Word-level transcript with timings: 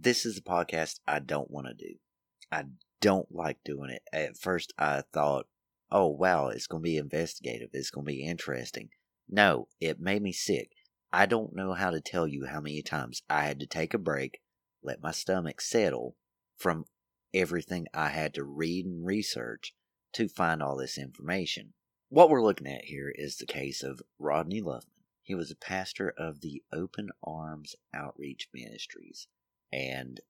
this 0.00 0.26
is 0.26 0.38
a 0.38 0.42
podcast 0.42 1.00
I 1.06 1.20
don't 1.20 1.50
want 1.50 1.68
to 1.68 1.74
do. 1.74 1.94
I 2.50 2.64
don't 3.00 3.30
like 3.30 3.58
doing 3.64 3.90
it. 3.90 4.02
At 4.12 4.36
first, 4.36 4.72
I 4.78 5.02
thought, 5.12 5.46
oh, 5.90 6.08
wow, 6.08 6.48
it's 6.48 6.66
going 6.66 6.82
to 6.82 6.88
be 6.88 6.96
investigative. 6.96 7.70
It's 7.72 7.90
going 7.90 8.06
to 8.06 8.12
be 8.12 8.24
interesting. 8.24 8.88
No, 9.28 9.68
it 9.80 10.00
made 10.00 10.22
me 10.22 10.32
sick. 10.32 10.70
I 11.12 11.26
don't 11.26 11.54
know 11.54 11.74
how 11.74 11.90
to 11.90 12.00
tell 12.00 12.26
you 12.26 12.46
how 12.46 12.60
many 12.60 12.82
times 12.82 13.22
I 13.30 13.44
had 13.44 13.60
to 13.60 13.66
take 13.66 13.94
a 13.94 13.98
break, 13.98 14.40
let 14.82 15.02
my 15.02 15.12
stomach 15.12 15.60
settle 15.60 16.16
from 16.56 16.86
everything 17.32 17.86
I 17.94 18.08
had 18.08 18.34
to 18.34 18.44
read 18.44 18.86
and 18.86 19.06
research 19.06 19.74
to 20.14 20.28
find 20.28 20.62
all 20.62 20.76
this 20.76 20.98
information. 20.98 21.74
What 22.08 22.30
we're 22.30 22.42
looking 22.42 22.66
at 22.66 22.84
here 22.84 23.12
is 23.14 23.36
the 23.36 23.46
case 23.46 23.82
of 23.82 24.02
Rodney 24.18 24.60
Luffman. 24.60 24.90
He 25.22 25.34
was 25.34 25.50
a 25.50 25.56
pastor 25.56 26.12
of 26.18 26.40
the 26.40 26.62
Open 26.72 27.10
Arms 27.22 27.76
Outreach 27.94 28.48
Ministries. 28.52 29.28
And 29.74 30.20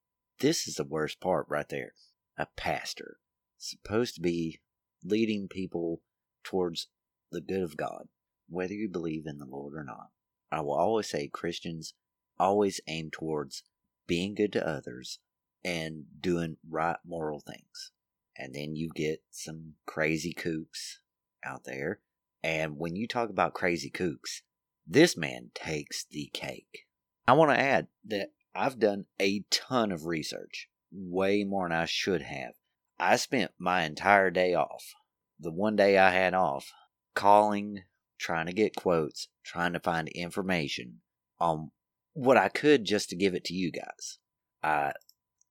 this 0.40 0.66
is 0.66 0.76
the 0.76 0.84
worst 0.84 1.20
part 1.20 1.44
right 1.50 1.68
there. 1.68 1.92
A 2.38 2.46
pastor, 2.56 3.18
supposed 3.58 4.14
to 4.14 4.22
be 4.22 4.60
leading 5.04 5.48
people 5.48 6.00
towards 6.42 6.88
the 7.30 7.42
good 7.42 7.62
of 7.62 7.76
God, 7.76 8.08
whether 8.48 8.72
you 8.72 8.88
believe 8.88 9.26
in 9.26 9.38
the 9.38 9.44
Lord 9.44 9.74
or 9.74 9.84
not. 9.84 10.08
I 10.50 10.62
will 10.62 10.72
always 10.72 11.10
say 11.10 11.28
Christians 11.28 11.92
always 12.38 12.80
aim 12.88 13.10
towards 13.12 13.64
being 14.06 14.34
good 14.34 14.52
to 14.54 14.66
others 14.66 15.18
and 15.62 16.04
doing 16.18 16.56
right 16.68 16.96
moral 17.04 17.40
things. 17.40 17.92
And 18.38 18.54
then 18.54 18.74
you 18.74 18.90
get 18.94 19.22
some 19.30 19.74
crazy 19.86 20.32
kooks 20.32 21.00
out 21.44 21.64
there. 21.64 22.00
And 22.42 22.78
when 22.78 22.96
you 22.96 23.06
talk 23.06 23.28
about 23.28 23.52
crazy 23.52 23.90
kooks, 23.90 24.40
this 24.86 25.18
man 25.18 25.50
takes 25.54 26.06
the 26.10 26.30
cake. 26.32 26.86
I 27.28 27.34
want 27.34 27.50
to 27.50 27.60
add 27.60 27.88
that 28.06 28.30
I've 28.54 28.78
done 28.78 29.06
a 29.20 29.44
ton 29.50 29.90
of 29.90 30.06
research, 30.06 30.68
way 30.92 31.44
more 31.44 31.68
than 31.68 31.76
I 31.76 31.86
should 31.86 32.22
have. 32.22 32.54
I 32.98 33.16
spent 33.16 33.50
my 33.58 33.84
entire 33.84 34.30
day 34.30 34.54
off, 34.54 34.94
the 35.40 35.50
one 35.50 35.74
day 35.76 35.98
I 35.98 36.10
had 36.10 36.34
off, 36.34 36.70
calling, 37.14 37.82
trying 38.18 38.46
to 38.46 38.52
get 38.52 38.76
quotes, 38.76 39.28
trying 39.42 39.72
to 39.72 39.80
find 39.80 40.08
information 40.08 41.00
on 41.40 41.72
what 42.12 42.36
I 42.36 42.48
could 42.48 42.84
just 42.84 43.10
to 43.10 43.16
give 43.16 43.34
it 43.34 43.44
to 43.46 43.54
you 43.54 43.72
guys. 43.72 44.18
I 44.62 44.92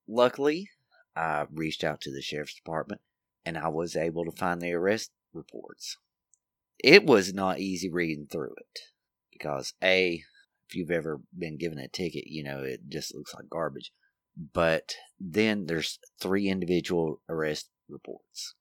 luckily 0.08 0.69
I 1.16 1.45
reached 1.52 1.83
out 1.83 2.02
to 2.02 2.11
the 2.11 2.22
sheriff's 2.22 2.56
department 2.56 3.02
and 3.45 3.58
I 3.58 3.67
was 3.67 3.95
able 3.95 4.25
to 4.25 4.31
find 4.31 4.61
the 4.61 4.73
arrest 4.73 5.11
reports. 5.33 5.97
It 6.80 7.06
was 7.06 7.33
not 7.33 7.59
easy 7.59 7.89
reading 7.89 8.28
through 8.31 8.56
it 8.58 8.80
because 9.31 9.73
A, 9.83 10.23
if 10.67 10.75
you've 10.75 10.92
ever 10.92 11.22
been 11.38 11.58
given 11.58 11.78
a 11.78 11.88
ticket, 11.88 12.25
you 12.28 12.44
know, 12.44 12.64
it 12.64 12.81
just 12.89 13.16
looks 13.16 13.33
like 13.33 13.50
garbage. 13.50 13.92
But 14.53 14.95
then 15.19 15.66
there's 15.67 16.00
three 16.19 16.47
individual 16.47 17.22
arrest 17.30 17.69
reports. 17.88 18.56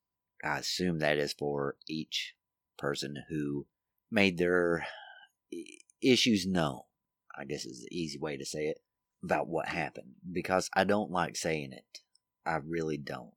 I 0.45 0.59
assume 0.59 0.99
that 0.99 1.19
is 1.19 1.33
for 1.33 1.77
each 1.89 2.35
person 2.79 3.25
who 3.31 3.67
made 4.11 4.39
their 4.39 4.87
issues 6.03 6.47
known. 6.47 6.81
I 7.39 7.45
guess 7.45 7.65
is 7.65 7.87
the 7.89 7.97
easy 7.97 8.19
way 8.19 8.37
to 8.37 8.45
say 8.45 8.67
it 8.67 8.79
about 9.23 9.49
what 9.49 9.69
happened 9.69 10.15
because 10.31 10.69
I 10.75 10.85
don't 10.85 11.11
like 11.11 11.37
saying 11.37 11.73
it. 11.73 12.01
I 12.45 12.57
really 12.57 12.99
don't. 12.99 13.33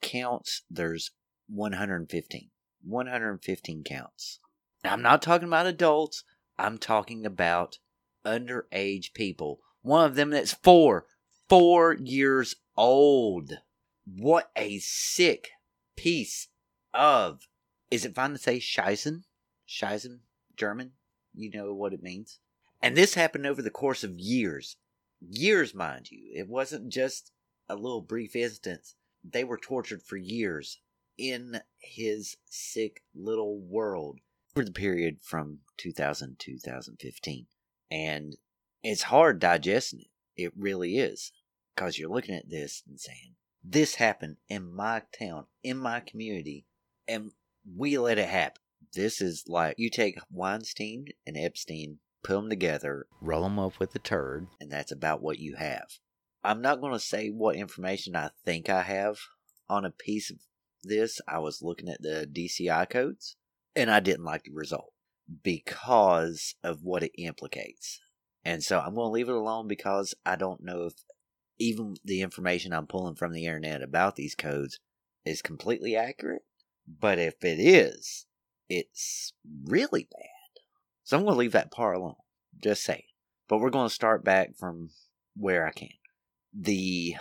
Counts, 0.00 0.62
there's 0.70 1.10
115. 1.48 2.50
115 2.86 3.84
counts. 3.84 4.38
Now, 4.84 4.92
I'm 4.92 5.02
not 5.02 5.22
talking 5.22 5.48
about 5.48 5.66
adults, 5.66 6.22
I'm 6.58 6.78
talking 6.78 7.26
about 7.26 7.78
underage 8.24 9.12
people. 9.14 9.60
One 9.82 10.04
of 10.04 10.14
them 10.14 10.30
that's 10.30 10.52
four, 10.52 11.06
four 11.48 11.94
years 11.94 12.56
old. 12.76 13.58
What 14.06 14.50
a 14.56 14.78
sick 14.78 15.50
piece 15.96 16.48
of. 16.92 17.48
Is 17.90 18.04
it 18.04 18.14
fine 18.14 18.30
to 18.32 18.38
say 18.38 18.58
Scheißen? 18.58 19.24
Scheißen, 19.68 20.20
German? 20.56 20.92
You 21.34 21.50
know 21.50 21.74
what 21.74 21.92
it 21.92 22.02
means? 22.02 22.38
And 22.80 22.96
this 22.96 23.14
happened 23.14 23.46
over 23.46 23.62
the 23.62 23.70
course 23.70 24.04
of 24.04 24.18
years. 24.18 24.76
Years, 25.20 25.74
mind 25.74 26.10
you. 26.10 26.30
It 26.34 26.48
wasn't 26.48 26.90
just 26.90 27.32
a 27.68 27.76
little 27.76 28.02
brief 28.02 28.36
instance. 28.36 28.94
They 29.22 29.44
were 29.44 29.56
tortured 29.56 30.02
for 30.02 30.16
years 30.16 30.80
in 31.16 31.60
his 31.78 32.36
sick 32.44 33.02
little 33.14 33.58
world 33.58 34.20
for 34.54 34.64
the 34.64 34.72
period 34.72 35.18
from 35.22 35.58
2000 35.78 36.38
to 36.38 36.52
2015. 36.52 37.46
And 37.90 38.36
it's 38.82 39.02
hard 39.02 39.38
digesting 39.38 40.00
it. 40.00 40.42
It 40.42 40.52
really 40.56 40.98
is. 40.98 41.32
Because 41.74 41.98
you're 41.98 42.10
looking 42.10 42.34
at 42.34 42.48
this 42.48 42.82
and 42.86 43.00
saying, 43.00 43.34
this 43.64 43.96
happened 43.96 44.36
in 44.48 44.72
my 44.72 45.02
town, 45.18 45.46
in 45.62 45.76
my 45.76 46.00
community, 46.00 46.66
and 47.08 47.32
we 47.76 47.98
let 47.98 48.18
it 48.18 48.28
happen. 48.28 48.60
This 48.94 49.20
is 49.20 49.44
like 49.48 49.74
you 49.78 49.90
take 49.90 50.18
Weinstein 50.30 51.06
and 51.26 51.36
Epstein, 51.36 51.98
put 52.22 52.34
them 52.34 52.48
together, 52.48 53.06
roll 53.20 53.42
them 53.42 53.58
up 53.58 53.80
with 53.80 53.94
a 53.94 53.98
turd, 53.98 54.46
and 54.60 54.70
that's 54.70 54.92
about 54.92 55.22
what 55.22 55.38
you 55.38 55.56
have. 55.56 55.86
I'm 56.44 56.60
not 56.60 56.80
going 56.80 56.92
to 56.92 57.00
say 57.00 57.28
what 57.28 57.56
information 57.56 58.14
I 58.14 58.30
think 58.44 58.68
I 58.68 58.82
have 58.82 59.18
on 59.68 59.84
a 59.84 59.90
piece 59.90 60.30
of 60.30 60.38
this. 60.82 61.20
I 61.26 61.38
was 61.38 61.62
looking 61.62 61.88
at 61.88 62.02
the 62.02 62.28
DCI 62.30 62.88
codes, 62.90 63.36
and 63.74 63.90
I 63.90 64.00
didn't 64.00 64.24
like 64.24 64.44
the 64.44 64.52
result 64.52 64.92
because 65.42 66.54
of 66.62 66.82
what 66.82 67.02
it 67.02 67.12
implicates. 67.16 68.00
And 68.44 68.62
so 68.62 68.78
I'm 68.78 68.94
going 68.94 69.08
to 69.08 69.12
leave 69.12 69.28
it 69.28 69.34
alone 69.34 69.68
because 69.68 70.14
I 70.24 70.36
don't 70.36 70.62
know 70.62 70.84
if 70.84 70.94
even 71.58 71.96
the 72.04 72.20
information 72.22 72.72
I'm 72.72 72.86
pulling 72.86 73.14
from 73.14 73.32
the 73.32 73.46
internet 73.46 73.82
about 73.82 74.16
these 74.16 74.34
codes 74.34 74.80
is 75.24 75.40
completely 75.40 75.96
accurate. 75.96 76.42
But 76.86 77.18
if 77.18 77.42
it 77.42 77.58
is, 77.58 78.26
it's 78.68 79.32
really 79.64 80.08
bad. 80.10 80.62
So 81.04 81.16
I'm 81.16 81.24
going 81.24 81.34
to 81.34 81.38
leave 81.38 81.52
that 81.52 81.70
part 81.70 81.96
alone. 81.96 82.16
Just 82.62 82.82
say. 82.82 83.06
But 83.48 83.58
we're 83.58 83.70
going 83.70 83.88
to 83.88 83.94
start 83.94 84.24
back 84.24 84.56
from 84.56 84.90
where 85.36 85.66
I 85.66 85.70
can. 85.70 85.88
The 86.52 87.16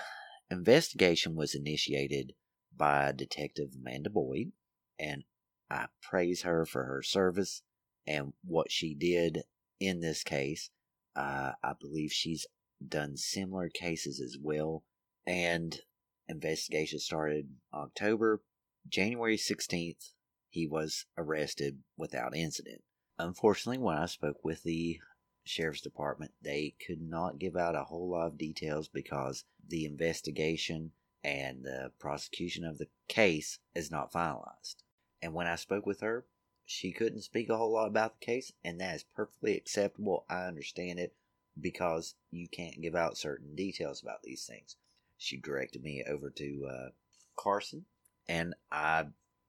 investigation 0.50 1.36
was 1.36 1.56
initiated 1.56 2.34
by 2.76 3.12
Detective 3.12 3.70
Amanda 3.80 4.10
Boyd, 4.10 4.52
and 5.00 5.24
I 5.70 5.88
praise 6.02 6.44
her 6.44 6.66
for 6.66 6.84
her 6.86 7.02
service 7.02 7.62
and 8.08 8.34
what 8.44 8.72
she 8.72 8.94
did 8.94 9.44
in 9.80 10.02
this 10.02 10.24
case. 10.24 10.70
Uh, 11.16 11.52
I 11.64 11.74
believe 11.80 12.12
she's 12.12 12.46
done 12.86 13.18
similar 13.18 13.70
cases 13.70 14.20
as 14.20 14.38
well. 14.42 14.84
And 15.26 15.80
investigation 16.28 17.00
started 17.00 17.50
October. 17.74 18.42
January 18.88 19.38
16th, 19.38 20.12
he 20.50 20.68
was 20.68 21.06
arrested 21.18 21.80
without 21.98 22.36
incident. 22.36 22.82
Unfortunately, 23.18 23.78
when 23.78 23.98
I 23.98 24.08
spoke 24.08 24.44
with 24.44 24.64
the 24.64 25.00
sheriff's 25.46 25.82
department, 25.82 26.32
they 26.42 26.76
could 26.86 27.02
not 27.02 27.40
give 27.40 27.56
out 27.56 27.76
a 27.76 27.84
whole 27.84 28.10
lot 28.10 28.28
of 28.28 28.38
details 28.38 28.88
because 28.88 29.46
the 29.68 29.86
investigation 29.86 30.92
and 31.24 31.64
the 31.64 31.92
prosecution 32.00 32.66
of 32.66 32.78
the 32.78 32.88
case 33.08 33.60
is 33.74 33.92
not 33.92 34.12
finalized. 34.12 34.76
And 35.22 35.34
when 35.34 35.48
I 35.48 35.56
spoke 35.56 35.86
with 35.86 36.02
her, 36.02 36.26
she 36.66 36.92
couldn't 36.92 37.22
speak 37.22 37.50
a 37.50 37.58
whole 37.58 37.74
lot 37.74 37.88
about 37.88 38.20
the 38.20 38.26
case, 38.26 38.54
and 38.64 38.80
that 38.80 38.96
is 38.96 39.04
perfectly 39.04 39.56
acceptable. 39.58 40.26
I 40.30 40.46
understand 40.46 41.00
it 41.00 41.14
because 41.60 42.16
you 42.32 42.48
can't 42.48 42.82
give 42.82 42.96
out 42.96 43.18
certain 43.18 43.56
details 43.56 44.02
about 44.02 44.24
these 44.24 44.46
things. 44.46 44.76
She 45.18 45.38
directed 45.38 45.84
me 45.84 46.04
over 46.08 46.30
to 46.32 46.68
uh, 46.70 46.90
Carson, 47.36 47.86
and 48.28 48.56
I 48.72 49.08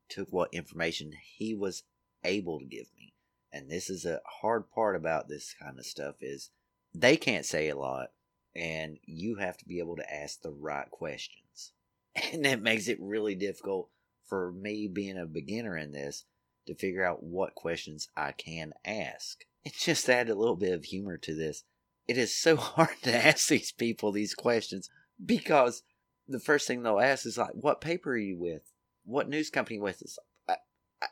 took 0.09 0.33
what 0.33 0.53
information 0.53 1.13
he 1.13 1.55
was 1.55 1.85
able 2.25 2.59
to 2.59 2.67
give 2.67 2.89
me. 2.97 3.15
And 3.53 3.71
this 3.71 3.89
is 3.89 4.05
a 4.05 4.21
hard 4.41 4.71
part 4.71 4.97
about 4.97 5.29
this 5.29 5.55
kind 5.61 5.79
of 5.79 5.87
stuff 5.87 6.17
is 6.21 6.51
they 6.93 7.17
can't 7.17 7.47
say 7.47 7.69
a 7.69 7.77
lot, 7.79 8.11
and 8.55 8.99
you 9.05 9.37
have 9.37 9.57
to 9.59 9.65
be 9.65 9.79
able 9.79 9.97
to 9.97 10.15
ask 10.15 10.43
the 10.43 10.53
right 10.53 10.91
questions. 10.91 11.72
And 12.33 12.45
that 12.45 12.63
makes 12.63 12.87
it 12.87 13.01
really 13.01 13.34
difficult 13.34 13.91
for 14.25 14.53
me 14.53 14.87
being 14.87 15.19
a 15.19 15.27
beginner 15.27 15.77
in 15.77 15.91
this 15.91 16.25
to 16.66 16.75
figure 16.75 17.05
out 17.05 17.22
what 17.22 17.55
questions 17.55 18.09
I 18.16 18.33
can 18.33 18.72
ask. 18.84 19.45
It 19.65 19.75
just 19.75 20.09
add 20.09 20.28
a 20.28 20.34
little 20.34 20.57
bit 20.57 20.72
of 20.72 20.84
humor 20.84 21.16
to 21.19 21.34
this. 21.34 21.65
It 22.07 22.19
is 22.19 22.37
so 22.37 22.57
hard 22.57 22.97
to 23.03 23.15
ask 23.15 23.49
these 23.49 23.72
people 23.72 24.13
these 24.13 24.34
questions 24.34 24.91
because 25.25 25.83
the 26.28 26.41
first 26.41 26.66
thing 26.66 26.83
they'll 26.83 27.01
ask 27.01 27.27
is 27.27 27.39
like, 27.39 27.53
"What 27.53 27.81
paper 27.81 28.11
are 28.13 28.16
you 28.16 28.37
with? 28.37 28.72
What 29.05 29.28
news 29.28 29.51
company 29.51 29.78
with?" 29.78 30.03
It's 30.03 30.19
I, 30.49 30.57
I, 31.03 31.07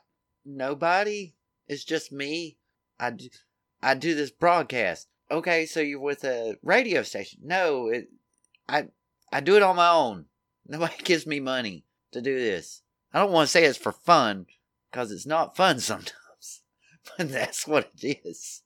nobody. 0.45 1.33
It's 1.67 1.83
just 1.83 2.11
me. 2.11 2.57
I 2.99 3.11
do, 3.11 3.29
I 3.81 3.95
do 3.95 4.15
this 4.15 4.31
broadcast. 4.31 5.07
Okay, 5.31 5.65
so 5.65 5.79
you're 5.79 5.99
with 5.99 6.23
a 6.23 6.57
radio 6.61 7.03
station? 7.03 7.39
No, 7.43 7.87
it, 7.87 8.09
I 8.67 8.87
I 9.31 9.39
do 9.39 9.55
it 9.55 9.63
on 9.63 9.75
my 9.75 9.89
own. 9.89 10.25
Nobody 10.67 10.95
gives 11.03 11.25
me 11.25 11.39
money 11.39 11.85
to 12.11 12.21
do 12.21 12.37
this. 12.37 12.81
I 13.13 13.19
don't 13.19 13.31
want 13.31 13.47
to 13.47 13.51
say 13.51 13.65
it's 13.65 13.77
for 13.77 13.91
fun, 13.91 14.47
because 14.93 15.11
it's 15.11 15.25
not 15.25 15.57
fun 15.57 15.79
sometimes. 15.79 16.13
But 17.17 17.31
that's 17.31 17.67
what 17.67 17.91
it 18.01 18.19
is. 18.23 18.61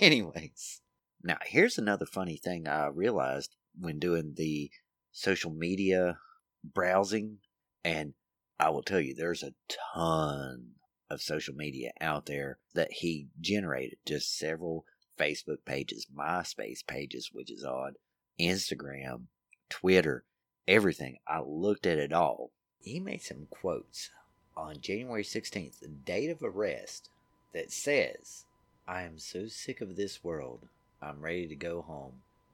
Anyways. 0.00 0.80
Now, 1.22 1.36
here's 1.44 1.76
another 1.76 2.06
funny 2.06 2.38
thing 2.38 2.66
I 2.66 2.86
realized 2.86 3.54
when 3.78 3.98
doing 3.98 4.32
the 4.34 4.70
social 5.12 5.50
media 5.50 6.16
browsing, 6.64 7.40
and 7.84 8.14
I 8.58 8.70
will 8.70 8.82
tell 8.82 8.98
you, 9.00 9.14
there's 9.14 9.42
a 9.42 9.52
ton 9.94 10.70
of 11.10 11.20
social 11.20 11.54
media 11.54 11.90
out 12.00 12.24
there 12.24 12.60
that 12.72 12.92
he 12.92 13.28
generated. 13.38 13.98
Just 14.06 14.38
several 14.38 14.86
Facebook 15.18 15.66
pages, 15.66 16.06
MySpace 16.16 16.78
pages, 16.86 17.28
which 17.30 17.50
is 17.50 17.62
odd, 17.62 17.94
Instagram, 18.40 19.24
Twitter, 19.68 20.24
everything. 20.66 21.18
I 21.28 21.42
looked 21.44 21.84
at 21.84 21.98
it 21.98 22.14
all. 22.14 22.52
He 22.78 23.00
made 23.00 23.20
some 23.20 23.48
quotes 23.50 24.08
on 24.56 24.80
January 24.80 25.24
16th, 25.24 25.80
the 25.80 25.88
date 25.88 26.30
of 26.30 26.42
arrest, 26.42 27.08
that 27.52 27.72
says, 27.72 28.44
I 28.86 29.02
am 29.02 29.18
so 29.18 29.46
sick 29.46 29.80
of 29.80 29.96
this 29.96 30.22
world. 30.24 30.60
I'm 31.02 31.20
ready 31.20 31.46
to 31.46 31.54
go 31.54 31.82
home. 31.82 32.12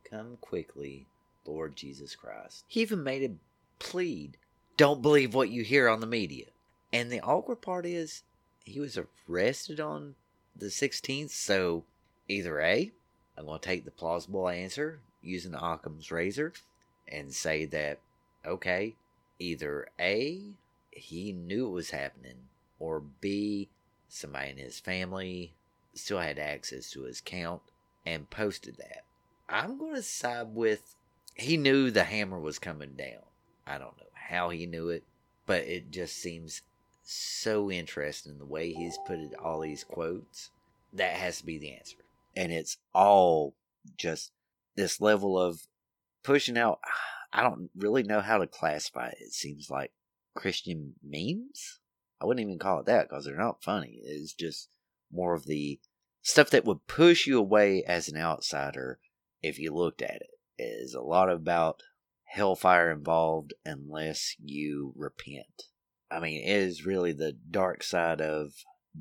Come 0.09 0.39
quickly, 0.41 1.07
Lord 1.45 1.77
Jesus 1.77 2.15
Christ. 2.15 2.65
He 2.69 2.81
even 2.81 3.03
made 3.03 3.23
a 3.23 3.35
plead 3.79 4.37
don't 4.77 5.01
believe 5.01 5.35
what 5.35 5.49
you 5.49 5.63
hear 5.63 5.89
on 5.89 6.01
the 6.01 6.07
media. 6.07 6.47
And 6.93 7.11
the 7.11 7.21
awkward 7.21 7.63
part 7.63 7.87
is, 7.87 8.23
he 8.65 8.79
was 8.81 8.99
arrested 9.29 9.81
on 9.81 10.15
the 10.55 10.67
16th, 10.67 11.31
so 11.31 11.85
either 12.29 12.61
A, 12.61 12.91
I'm 13.37 13.47
going 13.47 13.59
to 13.59 13.65
take 13.65 13.85
the 13.85 13.91
plausible 13.91 14.49
answer 14.49 14.99
using 15.23 15.55
Occam's 15.55 16.11
razor 16.11 16.53
and 17.09 17.33
say 17.33 17.65
that, 17.67 17.99
okay, 18.45 18.95
either 19.39 19.89
A, 19.99 20.43
he 20.97 21.33
knew 21.33 21.69
it 21.69 21.73
was 21.73 21.91
happening, 21.91 22.49
or 22.79 23.01
B, 23.21 23.69
somebody 24.09 24.51
in 24.51 24.57
his 24.59 24.81
family 24.81 25.55
still 25.95 26.19
had 26.19 26.39
access 26.39 26.91
to 26.91 27.03
his 27.03 27.21
account 27.21 27.63
and 28.05 28.31
posted 28.31 28.77
that. 28.77 29.03
I'm 29.49 29.79
going 29.79 29.95
to 29.95 30.03
side 30.03 30.55
with 30.55 30.97
he 31.35 31.57
knew 31.57 31.91
the 31.91 32.05
hammer 32.05 32.41
was 32.41 32.59
coming 32.59 32.95
down. 32.97 33.23
I 33.67 33.79
don't 33.79 33.97
know 33.99 34.07
how 34.15 34.49
he 34.49 34.67
knew 34.67 34.89
it, 34.89 35.05
but 35.45 35.63
it 35.63 35.91
just 35.91 36.17
seems 36.17 36.63
so 37.03 37.71
interesting 37.71 38.39
the 38.39 38.47
way 38.47 38.73
he's 38.73 38.99
put 39.07 39.19
it, 39.19 39.35
all 39.43 39.61
these 39.61 39.85
quotes. 39.85 40.51
That 40.93 41.13
has 41.13 41.39
to 41.39 41.47
be 41.47 41.59
the 41.59 41.75
answer. 41.75 41.99
And 42.35 42.53
it's 42.53 42.79
all 42.95 43.55
just 43.99 44.33
this 44.77 45.01
level 45.01 45.39
of 45.39 45.67
pushing 46.23 46.57
out. 46.57 46.81
I 47.33 47.43
don't 47.43 47.71
really 47.77 48.03
know 48.03 48.21
how 48.21 48.39
to 48.39 48.47
classify 48.47 49.09
it. 49.09 49.19
It 49.21 49.33
seems 49.33 49.71
like 49.71 49.93
Christian 50.37 50.95
memes. 51.03 51.81
I 52.21 52.27
wouldn't 52.27 52.47
even 52.47 52.59
call 52.59 52.81
it 52.81 52.87
that 52.87 53.09
because 53.09 53.25
they're 53.25 53.37
not 53.37 53.63
funny. 53.63 54.01
It's 54.03 54.33
just 54.33 54.69
more 55.13 55.35
of 55.35 55.47
the 55.47 55.81
stuff 56.23 56.51
that 56.51 56.65
would 56.65 56.87
push 56.87 57.27
you 57.27 57.39
away 57.39 57.83
as 57.85 58.09
an 58.09 58.17
outsider 58.17 58.99
if 59.43 59.59
you 59.59 59.75
looked 59.75 60.03
at 60.03 60.17
it. 60.17 60.31
it 60.59 60.65
is 60.65 60.95
a 60.95 61.01
lot 61.01 61.31
about 61.31 61.83
hellfire 62.25 62.91
involved 62.91 63.55
unless 63.65 64.35
you 64.39 64.93
repent. 64.97 65.65
I 66.11 66.21
mean, 66.21 66.43
it 66.43 66.51
is 66.51 66.87
really 66.87 67.13
the 67.13 67.33
dark 67.51 67.83
side 67.83 68.21
of 68.21 68.53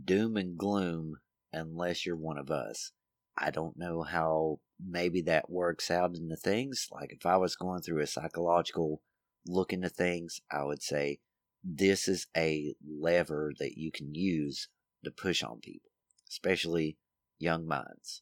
doom 0.04 0.38
and 0.38 0.58
gloom 0.58 1.18
unless 1.52 2.06
you're 2.06 2.16
one 2.16 2.38
of 2.38 2.52
us. 2.52 2.92
I 3.38 3.52
don't 3.52 3.78
know 3.78 4.04
how 4.04 4.60
maybe 4.84 5.22
that 5.24 5.50
works 5.50 5.90
out 5.90 6.16
in 6.16 6.28
the 6.28 6.38
things. 6.38 6.88
Like 6.92 7.12
if 7.12 7.26
I 7.26 7.38
was 7.38 7.56
going 7.56 7.82
through 7.82 8.02
a 8.02 8.08
psychological 8.08 9.02
look 9.46 9.74
into 9.74 9.90
things, 9.90 10.42
I 10.52 10.64
would 10.64 10.82
say 10.82 11.20
this 11.64 12.08
is 12.08 12.28
a 12.36 12.76
lever 12.88 13.54
that 13.60 13.78
you 13.78 13.92
can 13.92 14.14
use 14.14 14.68
to 15.04 15.12
push 15.12 15.44
on 15.44 15.60
people, 15.60 15.92
especially 16.30 16.98
young 17.40 17.68
minds. 17.68 18.22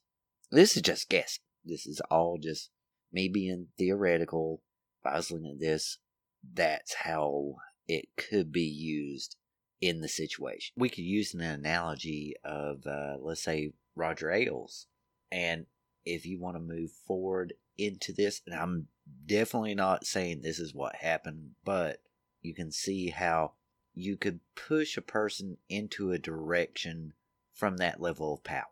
This 0.51 0.75
is 0.75 0.81
just 0.81 1.09
guessing. 1.09 1.43
This 1.65 1.85
is 1.85 2.01
all 2.11 2.37
just 2.41 2.69
me 3.11 3.27
being 3.27 3.67
theoretical. 3.77 4.61
Looking 5.05 5.45
at 5.45 5.59
this, 5.59 5.97
that's 6.53 6.93
how 6.93 7.55
it 7.87 8.05
could 8.17 8.51
be 8.51 8.61
used 8.61 9.35
in 9.81 9.99
the 9.99 10.07
situation. 10.07 10.73
We 10.77 10.89
could 10.89 11.03
use 11.03 11.33
an 11.33 11.41
analogy 11.41 12.35
of, 12.45 12.85
uh, 12.87 13.17
let's 13.19 13.43
say, 13.43 13.73
Roger 13.95 14.31
Ailes. 14.31 14.87
And 15.31 15.65
if 16.05 16.25
you 16.25 16.39
want 16.39 16.55
to 16.55 16.61
move 16.61 16.91
forward 17.05 17.53
into 17.77 18.13
this, 18.13 18.41
and 18.47 18.55
I'm 18.55 18.87
definitely 19.25 19.75
not 19.75 20.05
saying 20.05 20.41
this 20.41 20.59
is 20.59 20.73
what 20.73 20.95
happened, 20.95 21.51
but 21.63 22.01
you 22.41 22.53
can 22.53 22.71
see 22.71 23.09
how 23.09 23.53
you 23.93 24.17
could 24.17 24.39
push 24.55 24.97
a 24.97 25.01
person 25.01 25.57
into 25.69 26.11
a 26.11 26.17
direction 26.17 27.13
from 27.53 27.77
that 27.77 28.01
level 28.01 28.33
of 28.33 28.43
power. 28.43 28.65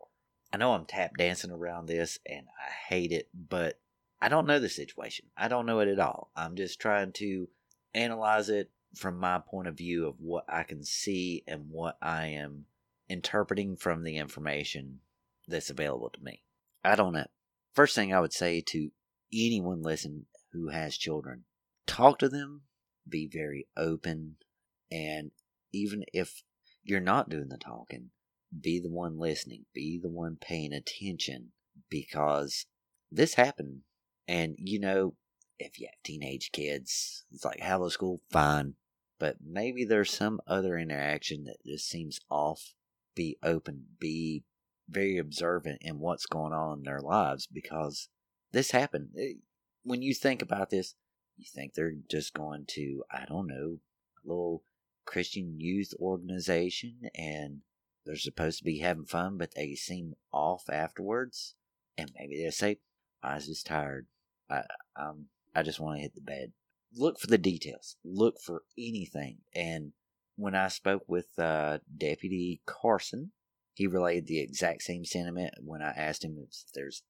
I 0.53 0.57
know 0.57 0.73
I'm 0.73 0.85
tap 0.85 1.15
dancing 1.17 1.51
around 1.51 1.87
this 1.87 2.19
and 2.25 2.47
I 2.47 2.71
hate 2.93 3.11
it, 3.11 3.29
but 3.33 3.79
I 4.21 4.29
don't 4.29 4.47
know 4.47 4.59
the 4.59 4.69
situation. 4.69 5.27
I 5.37 5.47
don't 5.47 5.65
know 5.65 5.79
it 5.79 5.87
at 5.87 5.99
all. 5.99 6.31
I'm 6.35 6.55
just 6.55 6.79
trying 6.79 7.13
to 7.13 7.47
analyze 7.93 8.49
it 8.49 8.69
from 8.95 9.17
my 9.17 9.39
point 9.39 9.67
of 9.67 9.77
view 9.77 10.07
of 10.07 10.15
what 10.19 10.45
I 10.49 10.63
can 10.63 10.83
see 10.83 11.43
and 11.47 11.69
what 11.69 11.97
I 12.01 12.27
am 12.27 12.65
interpreting 13.07 13.77
from 13.77 14.03
the 14.03 14.17
information 14.17 14.99
that's 15.47 15.69
available 15.69 16.09
to 16.09 16.23
me. 16.23 16.43
I 16.83 16.95
don't 16.95 17.13
know. 17.13 17.27
First 17.73 17.95
thing 17.95 18.13
I 18.13 18.19
would 18.19 18.33
say 18.33 18.61
to 18.61 18.91
anyone 19.33 19.81
listen 19.81 20.25
who 20.51 20.69
has 20.69 20.97
children, 20.97 21.45
talk 21.87 22.19
to 22.19 22.29
them, 22.29 22.61
be 23.07 23.27
very 23.27 23.67
open, 23.77 24.35
and 24.91 25.31
even 25.71 26.03
if 26.13 26.43
you're 26.83 26.99
not 26.99 27.29
doing 27.29 27.49
the 27.49 27.57
talking, 27.57 28.09
be 28.59 28.79
the 28.79 28.89
one 28.89 29.17
listening, 29.17 29.65
be 29.73 29.99
the 30.01 30.09
one 30.09 30.37
paying 30.39 30.73
attention 30.73 31.51
because 31.89 32.65
this 33.11 33.35
happened. 33.35 33.81
And 34.27 34.55
you 34.57 34.79
know, 34.79 35.15
if 35.59 35.79
you 35.79 35.87
have 35.87 36.03
teenage 36.03 36.51
kids, 36.51 37.25
it's 37.31 37.45
like 37.45 37.59
hello 37.61 37.89
school, 37.89 38.21
fine 38.31 38.75
but 39.21 39.35
maybe 39.39 39.85
there's 39.85 40.09
some 40.09 40.41
other 40.47 40.79
interaction 40.79 41.43
that 41.43 41.63
just 41.63 41.87
seems 41.87 42.19
off. 42.31 42.73
Be 43.13 43.37
open, 43.43 43.85
be 43.99 44.45
very 44.89 45.19
observant 45.19 45.77
in 45.81 45.99
what's 45.99 46.25
going 46.25 46.53
on 46.53 46.79
in 46.79 46.83
their 46.85 47.01
lives 47.01 47.45
because 47.45 48.09
this 48.51 48.71
happened. 48.71 49.09
Eh, 49.17 49.33
when 49.83 50.01
you 50.01 50.13
think 50.13 50.41
about 50.41 50.69
this, 50.69 50.95
you 51.37 51.45
think 51.53 51.73
they're 51.73 51.95
just 52.09 52.33
going 52.33 52.65
to, 52.69 53.03
I 53.11 53.25
don't 53.25 53.47
know, 53.47 53.79
a 54.23 54.27
little 54.27 54.63
Christian 55.05 55.59
youth 55.59 55.93
organization 55.99 57.09
and 57.15 57.61
they're 58.05 58.15
supposed 58.15 58.59
to 58.59 58.63
be 58.63 58.79
having 58.79 59.05
fun, 59.05 59.37
but 59.37 59.55
they 59.55 59.75
seem 59.75 60.15
off 60.31 60.69
afterwards. 60.71 61.55
And 61.97 62.11
maybe 62.17 62.41
they'll 62.41 62.51
say, 62.51 62.79
I 63.23 63.35
was 63.35 63.47
just 63.47 63.65
tired. 63.65 64.07
I, 64.49 64.63
um, 64.95 65.25
I 65.55 65.63
just 65.63 65.79
want 65.79 65.97
to 65.97 66.01
hit 66.01 66.15
the 66.15 66.21
bed 66.21 66.53
look 66.95 67.19
for 67.19 67.27
the 67.27 67.37
details. 67.37 67.95
Look 68.03 68.39
for 68.39 68.63
anything. 68.77 69.37
And 69.53 69.93
when 70.35 70.55
I 70.55 70.67
spoke 70.67 71.03
with 71.07 71.27
uh, 71.37 71.79
Deputy 71.95 72.61
Carson, 72.65 73.31
he 73.73 73.87
relayed 73.87 74.27
the 74.27 74.39
exact 74.39 74.83
same 74.83 75.05
sentiment 75.05 75.55
when 75.63 75.81
I 75.81 75.91
asked 75.91 76.23
him 76.23 76.37
if 76.37 76.71
there's 76.73 77.03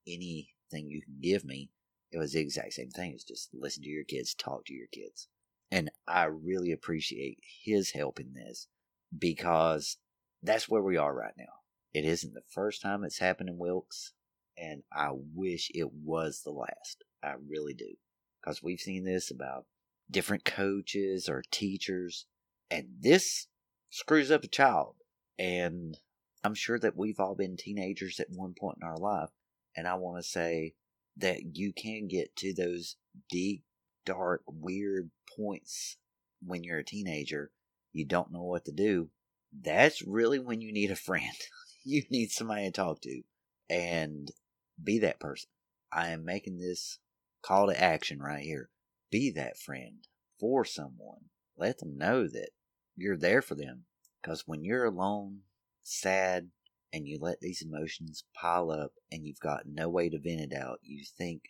anything 0.72 0.90
you 0.90 1.02
can 1.02 1.18
give 1.22 1.44
me. 1.46 1.70
It 2.12 2.18
was 2.18 2.34
the 2.34 2.42
exact 2.42 2.74
same 2.74 2.90
thing. 2.90 3.12
It's 3.14 3.24
just 3.24 3.50
listen 3.54 3.84
to 3.84 3.90
your 3.90 4.04
kids, 4.04 4.34
talk 4.34 4.66
to 4.66 4.74
your 4.74 4.88
kids. 4.92 5.28
And 5.72 5.90
I 6.08 6.26
really 6.26 6.72
appreciate 6.72 7.40
his 7.64 7.92
help 7.92 8.20
in 8.20 8.34
this 8.34 8.68
because 9.18 9.98
that's 10.44 10.68
where 10.68 10.82
we 10.82 10.98
are 10.98 11.14
right 11.16 11.34
now. 11.38 11.46
It 11.94 12.06
isn't 12.06 12.34
the 12.34 12.42
first 12.50 12.82
time 12.82 13.04
it's 13.04 13.20
happened 13.20 13.50
in 13.50 13.58
Wilkes, 13.58 14.14
and 14.58 14.84
I 14.92 15.10
wish 15.12 15.70
it 15.74 15.92
was 15.92 16.42
the 16.44 16.52
last. 16.52 17.04
I 17.24 17.36
really 17.48 17.74
do 17.74 17.96
because 18.42 18.64
we've 18.64 18.80
seen 18.80 19.04
this 19.04 19.32
about 19.32 19.66
different 20.10 20.44
coaches 20.44 21.30
or 21.30 21.44
teachers, 21.52 22.26
and 22.70 22.88
this 23.00 23.48
screws 23.90 24.32
up 24.32 24.44
a 24.44 24.48
child. 24.48 24.96
And 25.38 25.98
I'm 26.44 26.56
sure 26.56 26.80
that 26.80 26.98
we've 26.98 27.20
all 27.20 27.36
been 27.36 27.56
teenagers 27.58 28.20
at 28.20 28.28
one 28.30 28.54
point 28.60 28.78
in 28.82 28.88
our 28.88 28.98
life, 28.98 29.30
and 29.76 29.88
I 29.88 29.96
want 29.96 30.24
to 30.24 30.30
say 30.30 30.74
that 31.18 31.56
you 31.56 31.74
can 31.74 32.08
get 32.08 32.36
to 32.38 32.54
those 32.54 32.96
deep, 33.30 33.64
dark, 34.06 34.44
weird 34.48 35.12
points 35.36 35.98
when 36.46 36.64
you're 36.64 36.80
a 36.80 36.86
teenager. 36.86 37.52
You 37.94 38.06
don't 38.06 38.32
know 38.32 38.44
what 38.44 38.66
to 38.66 38.72
do. 38.72 39.10
That's 39.54 40.02
really 40.02 40.40
when 40.40 40.62
you 40.62 40.72
need 40.72 40.92
a 40.92 40.96
friend. 40.96 41.36
you 41.84 42.04
need 42.10 42.32
somebody 42.32 42.66
to 42.66 42.72
talk 42.72 43.02
to 43.02 43.22
and 43.70 44.32
be 44.82 45.00
that 45.00 45.20
person. 45.20 45.50
I 45.92 46.10
am 46.10 46.24
making 46.24 46.58
this 46.58 47.00
call 47.42 47.68
to 47.68 47.82
action 47.82 48.20
right 48.20 48.44
here. 48.44 48.70
Be 49.12 49.32
that 49.32 49.58
friend 49.58 50.08
for 50.40 50.64
someone. 50.64 51.26
Let 51.58 51.80
them 51.80 51.98
know 51.98 52.28
that 52.28 52.50
you're 52.96 53.18
there 53.18 53.42
for 53.42 53.56
them. 53.56 53.86
Because 54.22 54.44
when 54.46 54.64
you're 54.64 54.86
alone, 54.86 55.40
sad, 55.84 56.50
and 56.94 57.08
you 57.08 57.18
let 57.20 57.40
these 57.40 57.62
emotions 57.62 58.24
pile 58.34 58.72
up 58.72 58.92
and 59.12 59.26
you've 59.26 59.40
got 59.40 59.64
no 59.66 59.90
way 59.90 60.10
to 60.10 60.20
vent 60.20 60.52
it 60.52 60.54
out, 60.54 60.80
you 60.82 61.04
think 61.18 61.44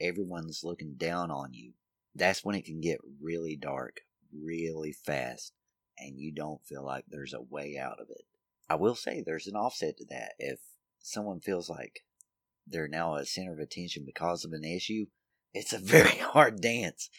everyone's 0.00 0.62
looking 0.64 0.94
down 0.96 1.30
on 1.30 1.52
you. 1.52 1.72
That's 2.14 2.44
when 2.44 2.54
it 2.54 2.64
can 2.64 2.80
get 2.80 2.98
really 3.20 3.56
dark 3.56 4.00
really 4.32 4.92
fast 4.92 5.52
and 5.98 6.18
you 6.18 6.32
don't 6.32 6.64
feel 6.64 6.84
like 6.84 7.04
there's 7.08 7.34
a 7.34 7.40
way 7.40 7.76
out 7.80 8.00
of 8.00 8.08
it. 8.10 8.24
I 8.68 8.74
will 8.74 8.94
say 8.94 9.22
there's 9.22 9.46
an 9.46 9.56
offset 9.56 9.96
to 9.98 10.04
that. 10.10 10.32
If 10.38 10.58
someone 10.98 11.40
feels 11.40 11.70
like 11.70 12.00
they're 12.66 12.88
now 12.88 13.14
a 13.14 13.24
center 13.24 13.52
of 13.52 13.60
attention 13.60 14.04
because 14.04 14.44
of 14.44 14.52
an 14.52 14.64
issue, 14.64 15.06
it's 15.54 15.72
a 15.72 15.78
very 15.82 16.18
hard 16.18 16.60
dance. 16.60 17.10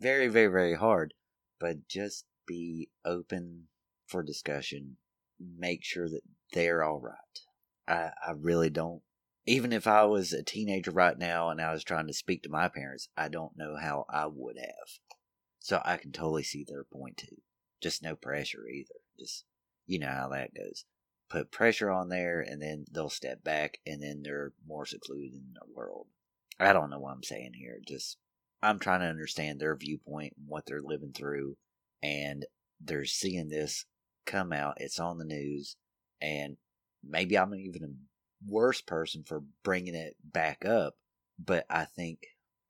Very, 0.00 0.28
very, 0.28 0.48
very 0.48 0.74
hard. 0.74 1.14
But 1.58 1.88
just 1.88 2.24
be 2.46 2.90
open 3.04 3.64
for 4.06 4.22
discussion. 4.22 4.96
Make 5.40 5.84
sure 5.84 6.08
that 6.08 6.22
they're 6.52 6.82
all 6.82 7.00
right. 7.00 7.14
I, 7.88 8.10
I 8.26 8.32
really 8.32 8.70
don't. 8.70 9.02
Even 9.46 9.72
if 9.72 9.86
I 9.86 10.04
was 10.04 10.32
a 10.32 10.42
teenager 10.42 10.90
right 10.90 11.16
now 11.16 11.50
and 11.50 11.60
I 11.60 11.72
was 11.72 11.84
trying 11.84 12.08
to 12.08 12.12
speak 12.12 12.42
to 12.42 12.48
my 12.48 12.68
parents, 12.68 13.08
I 13.16 13.28
don't 13.28 13.56
know 13.56 13.76
how 13.80 14.04
I 14.10 14.26
would 14.26 14.56
have. 14.58 14.98
So 15.60 15.80
I 15.84 15.96
can 15.96 16.12
totally 16.12 16.42
see 16.42 16.64
their 16.66 16.84
point 16.84 17.16
too. 17.16 17.36
Just 17.80 18.02
no 18.02 18.16
pressure 18.16 18.66
either. 18.66 18.94
Just, 19.18 19.44
you 19.86 19.98
know 19.98 20.10
how 20.10 20.28
that 20.30 20.54
goes. 20.54 20.84
Put 21.28 21.52
pressure 21.52 21.90
on 21.90 22.08
there 22.08 22.40
and 22.40 22.60
then 22.60 22.86
they'll 22.92 23.10
step 23.10 23.44
back 23.44 23.78
and 23.86 24.02
then 24.02 24.22
they're 24.22 24.52
more 24.66 24.86
secluded 24.86 25.32
in 25.32 25.54
their 25.54 25.74
world. 25.74 26.06
I 26.58 26.72
don't 26.72 26.90
know 26.90 26.98
what 26.98 27.12
I'm 27.12 27.22
saying 27.22 27.52
here. 27.54 27.78
Just, 27.86 28.16
I'm 28.62 28.78
trying 28.78 29.00
to 29.00 29.06
understand 29.06 29.60
their 29.60 29.76
viewpoint 29.76 30.34
and 30.36 30.48
what 30.48 30.66
they're 30.66 30.82
living 30.82 31.12
through. 31.12 31.56
And 32.02 32.46
they're 32.80 33.04
seeing 33.04 33.48
this 33.48 33.86
come 34.24 34.52
out. 34.52 34.74
It's 34.78 34.98
on 34.98 35.18
the 35.18 35.24
news. 35.24 35.76
And 36.20 36.56
maybe 37.04 37.36
I'm 37.38 37.54
even 37.54 37.84
a 37.84 38.50
worse 38.50 38.80
person 38.80 39.24
for 39.24 39.42
bringing 39.62 39.94
it 39.94 40.16
back 40.22 40.64
up. 40.64 40.94
But 41.38 41.66
I 41.68 41.84
think, 41.84 42.20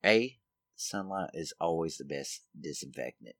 A, 0.05 0.39
sunlight 0.75 1.31
is 1.35 1.55
always 1.61 1.97
the 1.97 2.05
best 2.05 2.45
disinfectant. 2.59 3.37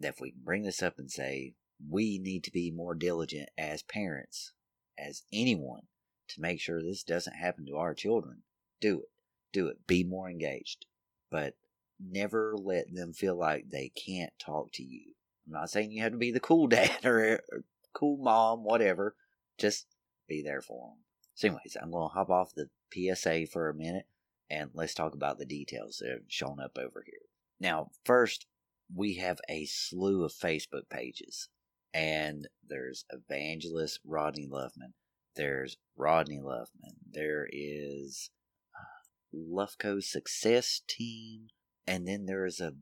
That 0.00 0.08
if 0.08 0.20
we 0.20 0.32
can 0.32 0.42
bring 0.44 0.62
this 0.62 0.82
up 0.82 0.98
and 0.98 1.10
say, 1.10 1.54
we 1.88 2.18
need 2.18 2.44
to 2.44 2.52
be 2.52 2.70
more 2.70 2.94
diligent 2.94 3.48
as 3.56 3.82
parents, 3.82 4.52
as 4.98 5.22
anyone, 5.32 5.82
to 6.28 6.40
make 6.40 6.60
sure 6.60 6.82
this 6.82 7.02
doesn't 7.02 7.36
happen 7.36 7.66
to 7.66 7.76
our 7.76 7.94
children, 7.94 8.42
do 8.80 9.00
it. 9.00 9.08
Do 9.52 9.68
it. 9.68 9.86
Be 9.86 10.04
more 10.04 10.28
engaged. 10.28 10.86
But 11.30 11.54
never 12.00 12.54
let 12.56 12.94
them 12.94 13.12
feel 13.12 13.36
like 13.36 13.70
they 13.70 13.90
can't 13.90 14.32
talk 14.38 14.72
to 14.72 14.82
you. 14.82 15.12
I'm 15.46 15.52
not 15.52 15.70
saying 15.70 15.92
you 15.92 16.02
have 16.02 16.12
to 16.12 16.18
be 16.18 16.30
the 16.32 16.40
cool 16.40 16.66
dad 16.68 17.04
or, 17.04 17.40
or 17.52 17.64
cool 17.96 18.18
mom, 18.18 18.62
whatever. 18.62 19.16
Just 19.58 19.86
be 20.28 20.42
there 20.42 20.60
for 20.60 20.90
them. 20.90 20.98
So, 21.34 21.48
anyways, 21.48 21.76
I'm 21.80 21.90
going 21.90 22.08
to 22.08 22.14
hop 22.14 22.30
off 22.30 22.54
the 22.54 22.68
PSA 22.92 23.46
for 23.46 23.68
a 23.68 23.74
minute 23.74 24.06
and 24.50 24.70
let's 24.74 24.94
talk 24.94 25.14
about 25.14 25.38
the 25.38 25.46
details 25.46 25.98
that 26.00 26.10
have 26.10 26.20
shown 26.28 26.60
up 26.60 26.76
over 26.78 27.02
here. 27.04 27.20
Now, 27.58 27.90
first, 28.04 28.46
we 28.94 29.16
have 29.16 29.38
a 29.48 29.64
slew 29.64 30.24
of 30.24 30.32
Facebook 30.32 30.88
pages, 30.88 31.48
and 31.92 32.48
there's 32.66 33.04
Evangelist 33.10 34.00
Rodney 34.04 34.46
Luffman. 34.46 34.92
There's 35.34 35.76
Rodney 35.96 36.38
Luffman. 36.38 36.94
There 37.10 37.48
is 37.50 38.30
uh, 38.74 39.36
Lufco 39.36 40.02
Success 40.02 40.82
Team, 40.86 41.48
and 41.86 42.06
then 42.06 42.26
there 42.26 42.46
is 42.46 42.60
a 42.60 42.74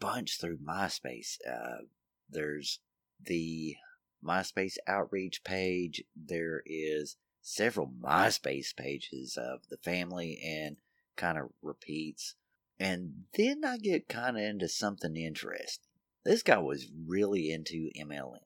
bunch 0.00 0.40
through 0.40 0.58
MySpace. 0.58 1.36
Uh, 1.48 1.84
there's 2.28 2.80
the 3.22 3.76
MySpace 4.24 4.76
outreach 4.86 5.44
page. 5.44 6.02
There 6.16 6.62
is 6.66 7.16
several 7.40 7.92
MySpace 8.00 8.74
pages 8.74 9.36
of 9.36 9.68
the 9.68 9.76
family 9.78 10.40
and 10.44 10.76
kind 11.16 11.38
of 11.38 11.50
repeats. 11.60 12.34
And 12.78 13.24
then 13.36 13.64
I 13.64 13.78
get 13.78 14.08
kind 14.08 14.36
of 14.36 14.42
into 14.42 14.68
something 14.68 15.16
interesting. 15.16 15.84
This 16.24 16.42
guy 16.42 16.58
was 16.58 16.90
really 17.06 17.50
into 17.50 17.90
MLM. 17.98 18.36